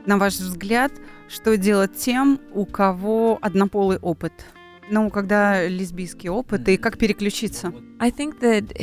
[0.05, 0.91] На ваш взгляд,
[1.29, 4.33] что делать тем, у кого однополый опыт?
[4.89, 7.71] Ну, когда лесбийский опыт, и как переключиться?
[7.99, 8.75] I think that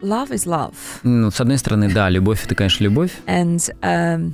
[0.00, 0.74] love is love.
[1.02, 3.12] Ну, с одной стороны, да, любовь это, конечно, любовь.
[3.26, 4.32] And um,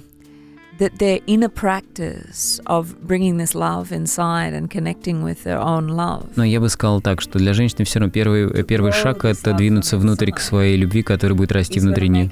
[0.79, 6.27] that their inner practice of bringing this love inside and connecting with their own love.
[6.37, 9.99] Но я бы сказал так, что для женщины все равно первый, первый шаг— это двинуться
[9.99, 12.31] внутрь к своей любви, которая будет расти внутри нее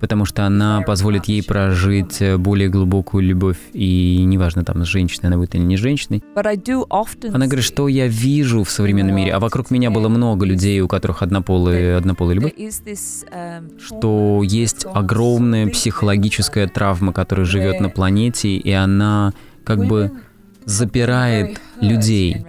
[0.00, 5.28] потому что она позволит ей прожить э, более глубокую любовь, и неважно, там, с женщиной
[5.28, 6.22] она будет или не женщиной.
[7.32, 10.88] Она говорит, что я вижу в современном мире, а вокруг меня было много людей, у
[10.88, 18.70] которых однополые, однополая любовь, um, что есть огромная психологическая травма, которая живет на планете, и
[18.70, 19.32] она
[19.64, 20.12] как бы
[20.66, 22.44] запирает людей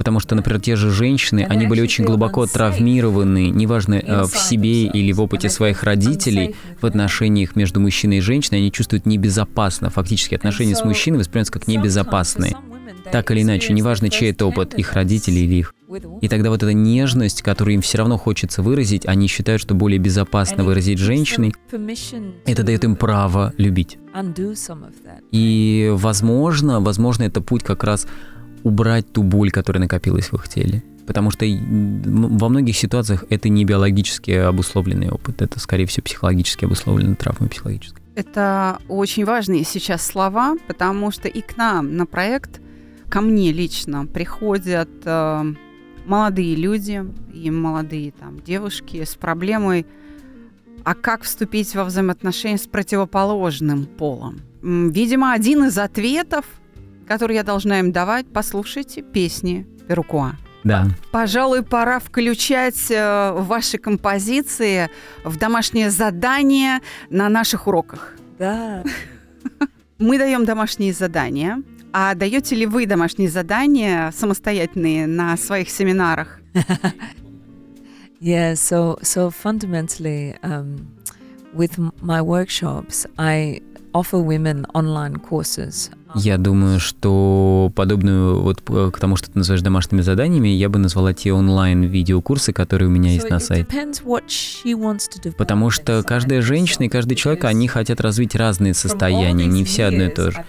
[0.00, 4.84] Потому что, например, те же женщины, они были очень глубоко травмированы, неважно, э, в себе
[4.84, 9.90] или в опыте своих родителей, в отношениях между мужчиной и женщиной, они чувствуют небезопасно.
[9.90, 12.56] Фактически отношения с мужчиной воспринимаются как небезопасные.
[13.12, 15.74] Так или иначе, неважно, чей это опыт, их родителей или их.
[16.20, 19.98] И тогда вот эта нежность, которую им все равно хочется выразить, они считают, что более
[19.98, 21.52] безопасно выразить женщиной,
[22.46, 23.98] это дает им право любить.
[25.32, 28.06] И, возможно, возможно, это путь как раз
[28.62, 30.84] убрать ту боль, которая накопилась в их теле.
[31.06, 37.16] Потому что во многих ситуациях это не биологически обусловленный опыт, это, скорее всего, психологически обусловленная
[37.16, 38.00] травма психологическая.
[38.14, 42.60] Это очень важные сейчас слова, потому что и к нам на проект,
[43.10, 45.44] ко мне лично приходят э,
[46.06, 49.86] молодые люди и молодые там девушки с проблемой,
[50.84, 54.40] а как вступить во взаимоотношения с противоположным полом.
[54.62, 56.44] Видимо, один из ответов–
[57.10, 60.34] который я должна им давать, послушайте песни Перукуа.
[60.62, 60.86] Да.
[61.10, 64.88] Пожалуй, пора включать э, ваши композиции
[65.24, 68.14] в домашнее задание на наших уроках.
[68.38, 68.84] Да.
[69.98, 71.60] Мы даем домашние задания.
[71.92, 76.40] А даете ли вы домашние задания самостоятельные на своих семинарах?
[78.20, 80.86] yeah, so so fundamentally, um,
[81.52, 83.60] with my workshops, I
[83.92, 90.00] offer women online courses я думаю, что подобную вот к тому, что ты называешь домашними
[90.00, 93.66] заданиями, я бы назвала те онлайн-видеокурсы, которые у меня есть на сайте.
[95.36, 100.04] Потому что каждая женщина и каждый человек, они хотят развить разные состояния, не все одно
[100.04, 100.44] и то же.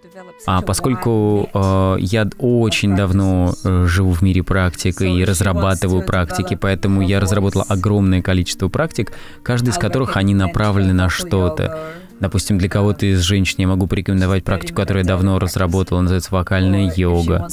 [0.45, 7.01] А поскольку э, я очень давно э, живу в мире практик и разрабатываю практики, поэтому
[7.01, 11.79] я разработала огромное количество практик, каждый из которых они направлены на что-то.
[12.21, 16.93] Допустим, для кого-то из женщин я могу порекомендовать практику, которую я давно разработала, называется вокальная
[16.95, 17.47] йога.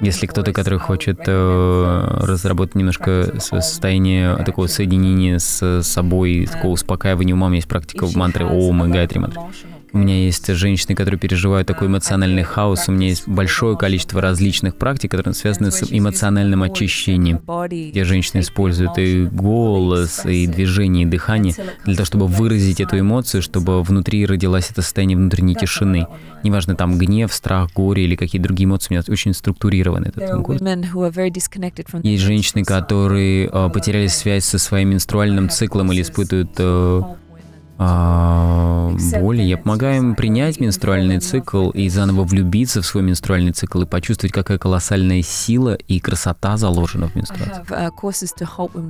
[0.00, 7.46] Если кто-то, который хочет э, разработать немножко состояние такого соединения с собой, такого успокаивания ума,
[7.46, 9.40] у меня есть практика мантры Ом и Гайтри мантры.
[9.94, 12.88] У меня есть женщины, которые переживают такой эмоциональный хаос.
[12.88, 18.98] У меня есть большое количество различных практик, которые связаны с эмоциональным очищением, где женщины используют
[18.98, 21.54] и голос, и движение, и дыхание
[21.84, 26.08] для того, чтобы выразить эту эмоцию, чтобы внутри родилось это состояние внутренней тишины.
[26.42, 30.60] Неважно, там гнев, страх, горе или какие другие эмоции, у меня очень структурированы этот курс.
[32.02, 36.50] Есть женщины, которые э, потеряли связь со своим менструальным циклом или испытывают
[37.76, 39.42] а, боли.
[39.42, 44.32] Я помогаю им принять менструальный цикл и заново влюбиться в свой менструальный цикл и почувствовать,
[44.32, 47.64] какая колоссальная сила и красота заложена в менструации.
[47.64, 47.90] Uh,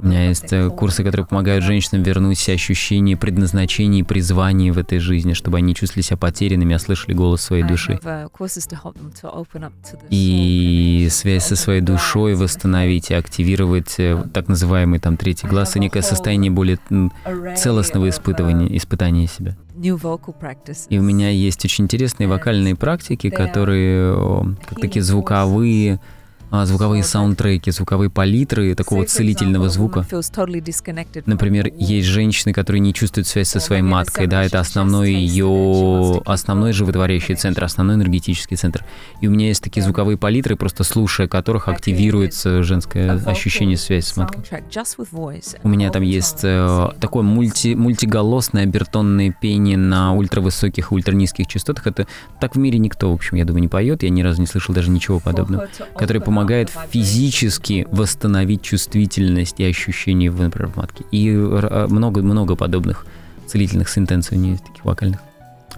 [0.03, 4.99] У меня есть э, курсы, которые помогают женщинам вернуть ощущение предназначения и призвания в этой
[4.99, 7.99] жизни, чтобы они чувствовали себя потерянными, а слышали голос своей души.
[8.03, 8.29] Uh,
[10.11, 15.81] и связь со своей душой восстановить и активировать э, так называемый там третий глаз и
[15.81, 16.79] некое состояние более
[17.57, 19.57] целостного испытывания испытание себя.
[20.89, 26.01] И у меня есть очень интересные вокальные практики, которые как такие звуковые,
[26.65, 30.07] звуковые саундтреки, звуковые палитры такого целительного звука.
[31.27, 36.73] Например, есть женщины, которые не чувствуют связь со своей маткой, да, это основной ее, основной
[36.73, 38.85] животворящий центр, основной энергетический центр.
[39.21, 44.17] И у меня есть такие звуковые палитры, просто слушая которых активируется женское ощущение связи с
[44.17, 44.43] маткой.
[45.63, 51.87] У меня там есть э, такое мульти, мультиголосное обертонное пение на ультравысоких и ультранизких частотах.
[51.87, 52.07] Это
[52.41, 54.03] так в мире никто, в общем, я думаю, не поет.
[54.03, 55.69] Я ни разу не слышал даже ничего подобного.
[55.97, 61.05] Который помогает помогает физически восстановить чувствительность и ощущение, например, в матке.
[61.11, 63.07] И много-много а, подобных
[63.47, 65.21] целительных сентенций у нее таких вокальных.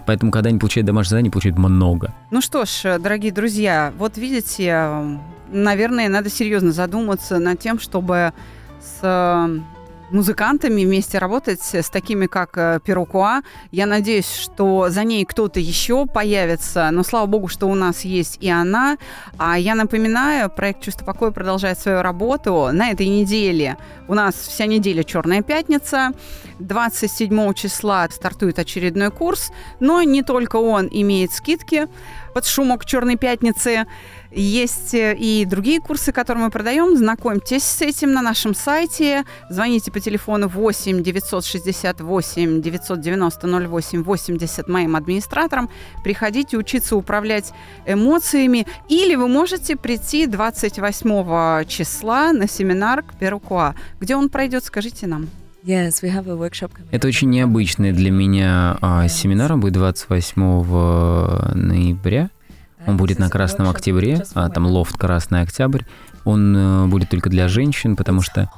[0.05, 2.13] Поэтому, когда они получают домашнее задание, получают много.
[2.31, 5.19] Ну что ж, дорогие друзья, вот видите,
[5.51, 8.33] наверное, надо серьезно задуматься над тем, чтобы
[8.79, 9.49] с
[10.11, 13.41] музыкантами вместе работать, с такими как э, Перукуа.
[13.71, 18.37] Я надеюсь, что за ней кто-то еще появится, но слава богу, что у нас есть
[18.41, 18.97] и она.
[19.37, 22.69] А я напоминаю, проект «Чувство покоя» продолжает свою работу.
[22.71, 23.77] На этой неделе
[24.07, 26.11] у нас вся неделя «Черная пятница».
[26.59, 31.87] 27 числа стартует очередной курс, но не только он имеет скидки
[32.33, 33.85] под шумок «Черной пятницы».
[34.31, 36.97] Есть э, и другие курсы, которые мы продаем.
[36.97, 39.25] Знакомьтесь с этим на нашем сайте.
[39.49, 45.69] Звоните по телефону 8 968 990 08 80 моим администраторам.
[46.03, 47.53] Приходите учиться управлять
[47.85, 48.67] эмоциями.
[48.89, 53.75] Или вы можете прийти 28 числа на семинар к Перукуа.
[53.99, 55.27] Где он пройдет, скажите нам.
[55.65, 59.51] Yes, we have a workshop Это очень необычный для меня а, семинар.
[59.51, 60.41] Он будет 28
[61.53, 62.29] ноября.
[62.87, 65.83] Он будет на Красном Октябре, а там лофт Красный Октябрь.
[66.23, 68.49] Он э, будет только для женщин, потому что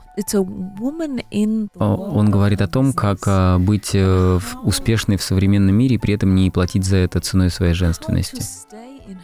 [1.78, 6.36] он говорит о том, как а, быть э, успешной в современном мире и при этом
[6.36, 8.44] не платить за это ценой своей женственности.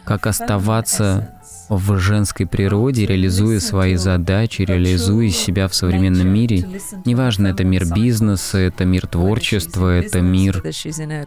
[0.04, 1.36] Как оставаться
[1.68, 6.80] в женской природе, реализуя свои задачи, реализуя себя в современном мире.
[7.04, 11.24] Неважно, это мир бизнеса, это мир творчества, это мир э,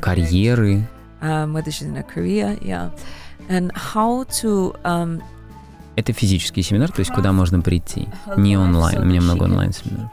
[0.00, 0.88] карьеры,
[1.52, 2.90] whether she's in a career, yeah,
[3.48, 5.22] and how to um,
[5.96, 9.00] Это физический семинар, то есть куда можно прийти, не онлайн.
[9.00, 10.10] У меня много онлайн семинаров.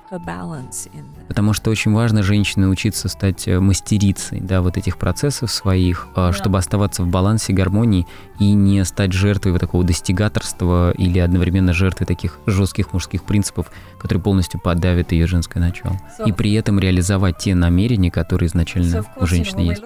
[1.31, 6.31] Потому что очень важно женщине научиться стать э, мастерицей, да, вот этих процессов своих, а,
[6.31, 8.05] чтобы оставаться в балансе, гармонии
[8.39, 14.21] и не стать жертвой вот такого достигаторства или одновременно жертвой таких жестких мужских принципов, которые
[14.21, 15.99] полностью подавят ее женское начало.
[16.25, 19.83] И при этом реализовать те намерения, которые изначально у женщины есть.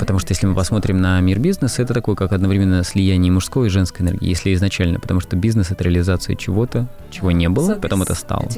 [0.00, 3.66] Потому что если мы посмотрим на мир бизнеса, это такой как одно одновременно слияние мужской
[3.66, 8.02] и женской энергии, если изначально, потому что бизнес— это реализация чего-то, чего не было, потом
[8.02, 8.48] это стало.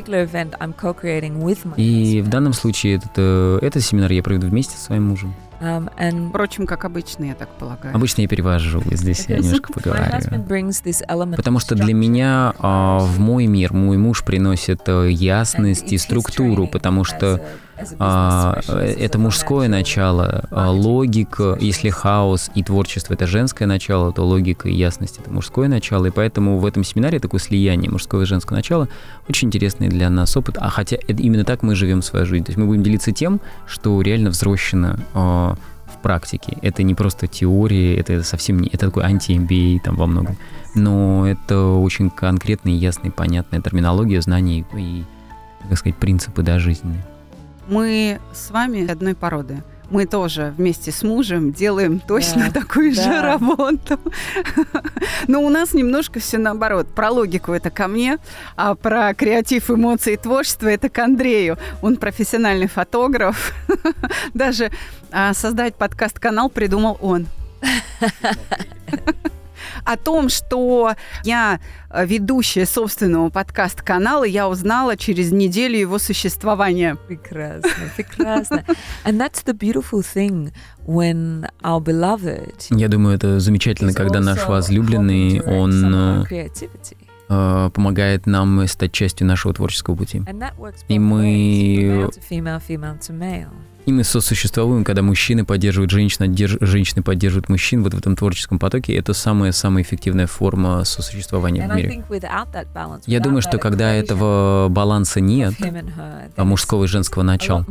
[1.76, 5.34] И в данном случае этот, э, этот семинар я проведу вместе со своим мужем.
[5.60, 6.30] Um, and...
[6.30, 7.94] Впрочем, как обычно, я так полагаю.
[7.94, 10.04] Обычно я перевожу, здесь я немножко поговорю.
[11.36, 16.66] Потому что для меня а, в мой мир мой муж приносит э, ясность и структуру,
[16.66, 17.44] потому что
[17.98, 24.68] а, это мужское начало, а, логика, если хаос и творчество это женское начало, то логика
[24.68, 28.56] и ясность это мужское начало, и поэтому в этом семинаре такое слияние мужского и женского
[28.56, 28.88] начала
[29.28, 32.50] очень интересный для нас опыт, а хотя это, именно так мы живем свою жизнь, то
[32.50, 35.56] есть мы будем делиться тем, что реально взрощено а,
[35.86, 36.56] в практике.
[36.62, 40.36] Это не просто теория, это совсем не, это такой анти-MBA там во многом,
[40.74, 45.04] но это очень конкретная, ясная, понятная терминология, знания и,
[45.68, 47.04] так сказать, принципы да, жизненные.
[47.68, 49.62] Мы с вами одной породы.
[49.90, 53.02] Мы тоже вместе с мужем делаем точно да, такую да.
[53.02, 53.98] же работу.
[55.26, 56.86] Но у нас немножко все наоборот.
[56.94, 58.18] Про логику это ко мне,
[58.56, 61.58] а про креатив, эмоции и творчество это к Андрею.
[61.82, 63.52] Он профессиональный фотограф.
[64.34, 64.70] Даже
[65.10, 67.26] а, создать подкаст-канал придумал он.
[69.84, 71.60] О том, что я
[71.90, 76.96] э, ведущая собственного подкаст-канала, я узнала через неделю его существования.
[77.08, 78.64] Прекрасно, прекрасно.
[79.04, 80.52] And that's the beautiful thing
[80.86, 86.48] when our beloved Я думаю, это замечательно, когда наш возлюбленный, он э,
[87.28, 90.22] э, помогает нам стать частью нашего творческого пути.
[90.88, 92.10] И мы
[93.90, 96.56] и мы сосуществуем, когда мужчины поддерживают женщин, держ...
[96.60, 98.94] женщины поддерживают мужчин вот в этом творческом потоке.
[98.94, 102.04] Это самая-самая эффективная форма сосуществования в мире.
[103.06, 105.54] Я думаю, что когда этого баланса нет,
[106.36, 107.66] а мужского и женского начала,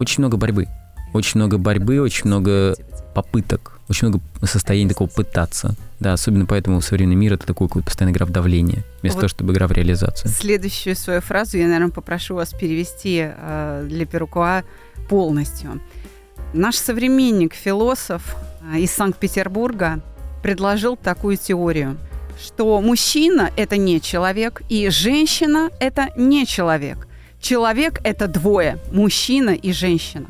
[0.00, 0.66] очень много борьбы.
[1.14, 2.74] Очень много борьбы, очень много
[3.14, 5.76] попыток, очень много состояний такого пытаться.
[6.00, 9.20] Да, особенно поэтому в современный мир это такой какой постоянная игра в давление, вместо вот
[9.20, 10.30] того, чтобы игра в реализацию.
[10.32, 14.64] Следующую свою фразу я, наверное, попрошу вас перевести э, для Перукуа
[15.08, 15.80] полностью.
[16.52, 18.36] Наш современник, философ
[18.72, 20.00] э, из Санкт-Петербурга
[20.42, 21.96] предложил такую теорию,
[22.40, 27.06] что мужчина– это не человек, и женщина– это не человек.
[27.40, 30.26] Человек– это двое– мужчина и женщина.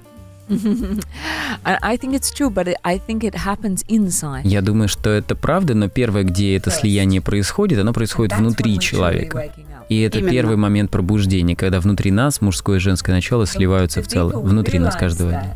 [1.65, 4.43] I think it's true, but I think it happens inside.
[4.45, 9.51] Я думаю, что это правда, но первое, где это слияние происходит, оно происходит внутри человека.
[9.93, 10.33] И это Именно.
[10.33, 14.97] первый момент пробуждения, когда внутри нас мужское и женское начало сливаются в целое, внутри нас
[14.97, 15.55] каждого.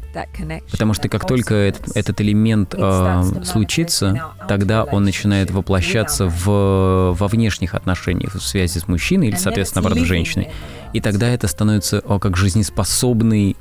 [0.71, 7.29] Потому что как только эт- этот элемент э, случится, тогда он начинает воплощаться в, во
[7.29, 10.51] внешних отношениях, в связи с мужчиной или, соответственно, наоборот, с женщиной.
[10.93, 13.57] И тогда это становится о, как жизнеспособный,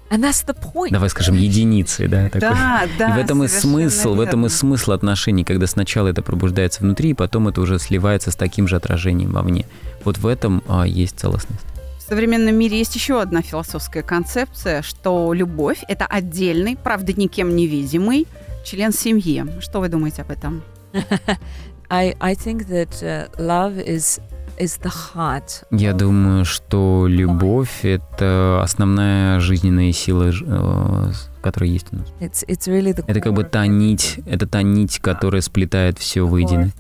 [0.89, 2.41] давай скажем, единицей, да, такой.
[2.41, 3.09] Да, да.
[3.09, 4.57] И в этом и смысл, в этом и верно.
[4.57, 8.75] смысл отношений, когда сначала это пробуждается внутри, и потом это уже сливается с таким же
[8.75, 9.65] отражением вовне.
[10.05, 11.65] Вот в этом есть целостность.
[11.99, 17.65] В современном мире есть еще одна философская концепция, что любовь– это отдельный, правда, никем не
[17.65, 18.27] видимый
[18.63, 19.45] член семьи.
[19.59, 20.61] Что вы думаете об этом?
[21.89, 24.19] I, I think that uh, love is
[24.57, 25.65] is the heart.
[25.71, 31.11] Я думаю, что любовь— это основная жизненная сила, э,
[31.41, 32.07] которая есть у нас.
[32.19, 36.25] It's it's really the Это как бы та нить, это та нить, которая сплетает все
[36.25, 36.71] воедино.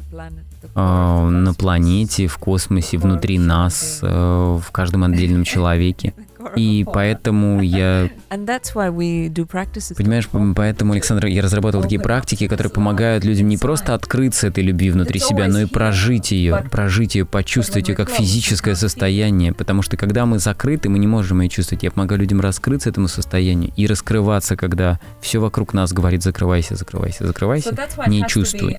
[0.73, 6.13] Of На планете, в космосе, внутри нас, э, в каждом отдельном человеке.
[6.55, 8.09] И поэтому я.
[9.97, 14.89] Понимаешь, поэтому, Александр, я разработал такие практики, которые помогают людям не просто открыться этой любви
[14.91, 19.97] внутри себя, но и прожить ее, прожить ее, почувствовать ее как физическое состояние, потому что
[19.97, 21.83] когда мы закрыты, мы не можем ее чувствовать.
[21.83, 27.25] Я помогаю людям раскрыться этому состоянию и раскрываться, когда все вокруг нас говорит «закрывайся, закрывайся,
[27.27, 27.69] закрывайся»,
[28.07, 28.73] не чувствуй.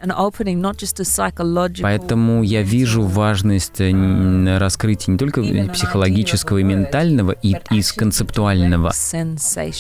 [1.83, 5.43] Поэтому я вижу важность э, н- раскрытия не только
[5.73, 8.93] психологического и ментального, и из концептуального,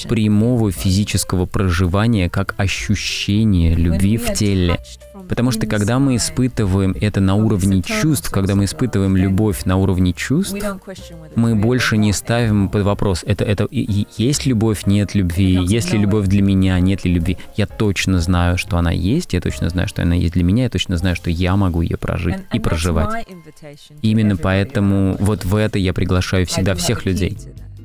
[0.09, 4.79] прямого физического проживания как ощущение любви в теле.
[5.29, 10.13] Потому что когда мы испытываем это на уровне чувств, когда мы испытываем любовь на уровне
[10.13, 10.57] чувств,
[11.35, 16.27] мы больше не ставим под вопрос, это, это есть любовь, нет любви, есть ли любовь
[16.27, 17.39] для меня, нет ли любви.
[17.57, 20.71] Я точно знаю, что она есть, я точно знаю, что она есть для меня, я
[20.71, 23.27] точно знаю, что я могу ее прожить и проживать.
[24.03, 27.39] Именно поэтому вот в это я приглашаю всегда всех людей.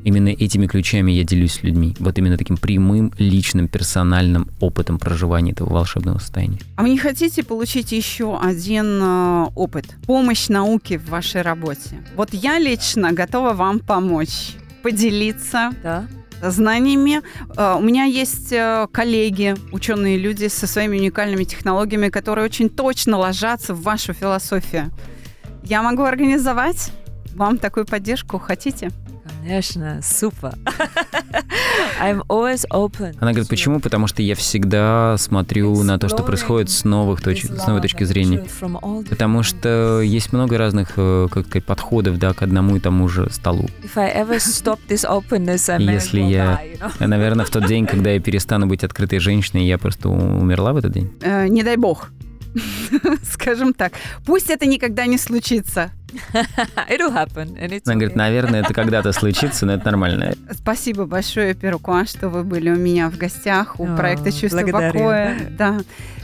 [0.03, 1.95] Именно этими ключами я делюсь с людьми.
[1.99, 6.59] Вот именно таким прямым, личным, персональным опытом проживания этого волшебного состояния.
[6.75, 9.85] А вы не хотите получить еще один э, опыт?
[10.05, 12.03] Помощь науке в вашей работе.
[12.15, 16.05] Вот я лично готова вам помочь, поделиться Да.
[16.41, 17.21] знаниями.
[17.55, 23.17] Э, У меня есть э, коллеги, ученые люди со своими уникальными технологиями, которые очень точно
[23.17, 24.89] ложатся в вашу философию.
[25.63, 26.91] Я могу организовать
[27.35, 28.39] вам такую поддержку.
[28.39, 28.89] Хотите?
[29.41, 30.53] Конечно, супер.
[32.01, 33.15] I'm always open.
[33.19, 33.79] Она говорит, почему?
[33.79, 38.03] Потому что я всегда смотрю на то, что происходит с новых точек, с новой точки
[38.03, 38.37] зрения.
[39.09, 43.29] Потому что есть много разных, э, как сказать, подходов, да, к одному и тому же
[43.31, 43.67] столу.
[45.93, 46.59] Если я-
[46.99, 50.91] Наверное, в тот день, когда я перестану быть открытой женщиной, я просто умерла в этот
[50.91, 51.11] день.
[51.21, 52.09] Э, не дай бог.
[53.31, 53.93] Скажем так.
[54.25, 55.91] Пусть это никогда не случится.
[56.89, 58.17] It'll happen, and it's Она говорит, okay.
[58.17, 60.33] наверное, это когда-то случится, но это нормально.
[60.51, 64.93] Спасибо большое, Перукуан, что вы были у меня в гостях у О, проекта «Чувство благодарю.
[64.93, 65.37] покоя».
[65.57, 65.79] Да.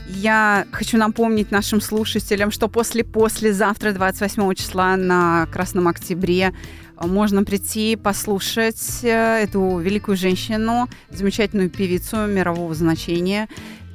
[0.09, 6.53] Я хочу напомнить нашим слушателям, что после-послезавтра, 28 числа на Красном Октябре,
[6.99, 13.47] можно прийти послушать э, эту великую женщину, замечательную певицу мирового значения.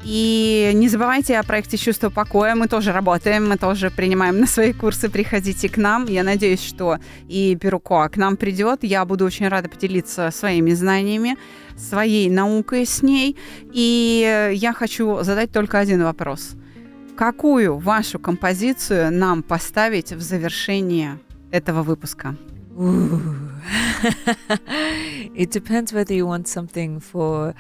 [0.05, 2.57] И не забывайте о проекте «Чувство покоя».
[2.57, 5.09] Мы тоже работаем, мы тоже принимаем на свои курсы.
[5.09, 6.07] Приходите к нам.
[6.07, 6.99] Я надеюсь, что
[7.29, 8.83] и Перукоа к нам придет.
[8.83, 11.37] Я буду очень рада поделиться своими знаниями,
[11.77, 13.37] своей наукой с ней.
[13.73, 16.57] И я хочу задать только один вопрос.
[17.17, 21.21] Какую вашу композицию нам поставить в завершение
[21.53, 22.37] этого выпуска?
[25.35, 27.55] It depends whether you want something for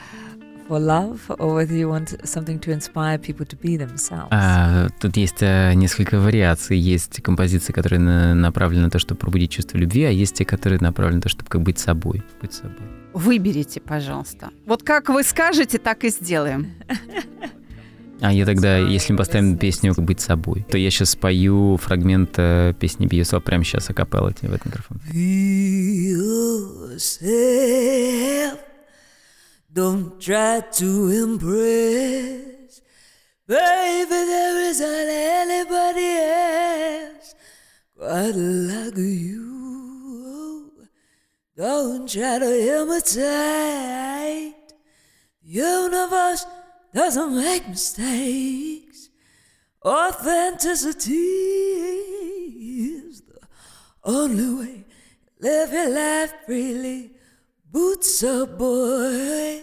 [0.68, 4.28] for love or whether you want something to inspire people to be themselves.
[4.30, 6.78] А, тут есть э, несколько вариаций.
[6.78, 10.80] Есть композиции, которые на- направлены на то, чтобы пробудить чувство любви, а есть те, которые
[10.80, 12.22] направлены на то, чтобы как быть собой.
[12.40, 12.86] Быть собой.
[13.12, 14.50] Выберите, пожалуйста.
[14.66, 16.72] Вот как вы скажете, так и сделаем.
[18.20, 22.72] А я тогда, если мы поставим песню «Быть собой», то я сейчас спою фрагмент э,
[22.78, 25.00] песни Бьюсов прямо сейчас акапелла тебе в этот микрофон.
[29.72, 32.82] Don't try to impress.
[33.46, 37.34] Baby, there isn't anybody else
[37.96, 40.72] quite like you.
[41.56, 43.14] Don't try to imitate.
[45.42, 46.44] The universe
[46.92, 49.08] doesn't make mistakes.
[49.84, 51.14] Authenticity
[52.98, 53.40] is the
[54.04, 54.84] only way.
[55.40, 57.11] Live your life freely.
[57.72, 59.62] Boots up, boy.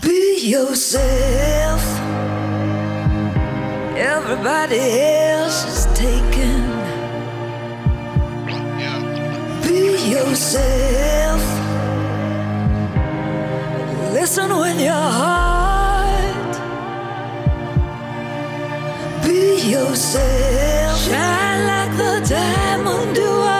[0.00, 1.82] Be yourself.
[3.98, 6.62] Everybody else is taken.
[9.68, 11.42] Be yourself.
[14.14, 16.52] Listen with your heart.
[19.26, 20.98] Be yourself.
[20.98, 23.59] Shine like the diamond do I.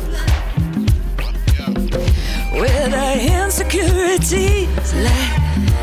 [2.61, 5.39] With their insecurities, like,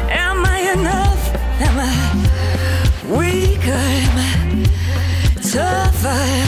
[0.08, 1.34] am I enough?
[1.60, 3.66] Am I weak?
[3.66, 6.47] Am I tough?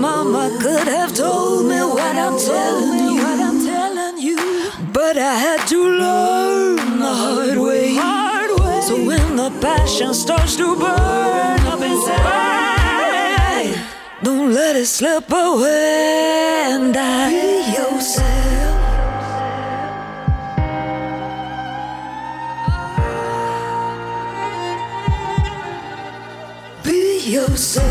[0.00, 3.22] Mama could have told me what I'm telling you.
[3.22, 4.38] What I'm telling you.
[4.92, 7.94] But I had to learn the hard way.
[7.94, 8.80] Hard way.
[8.80, 12.14] So when the passion starts to burn up inside,
[14.22, 17.30] don't let it slip away and die.
[17.30, 18.78] Be yourself.
[26.84, 27.89] Be yourself.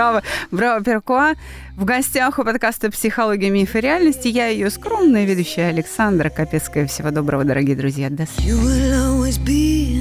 [0.00, 1.34] Браво, браво, Перкуа.
[1.76, 6.86] В гостях у подкаста «Психология, миф и реальности» я ее скромная ведущая Александра Капецкая.
[6.86, 8.08] Всего доброго, дорогие друзья.
[8.08, 9.99] До свидания.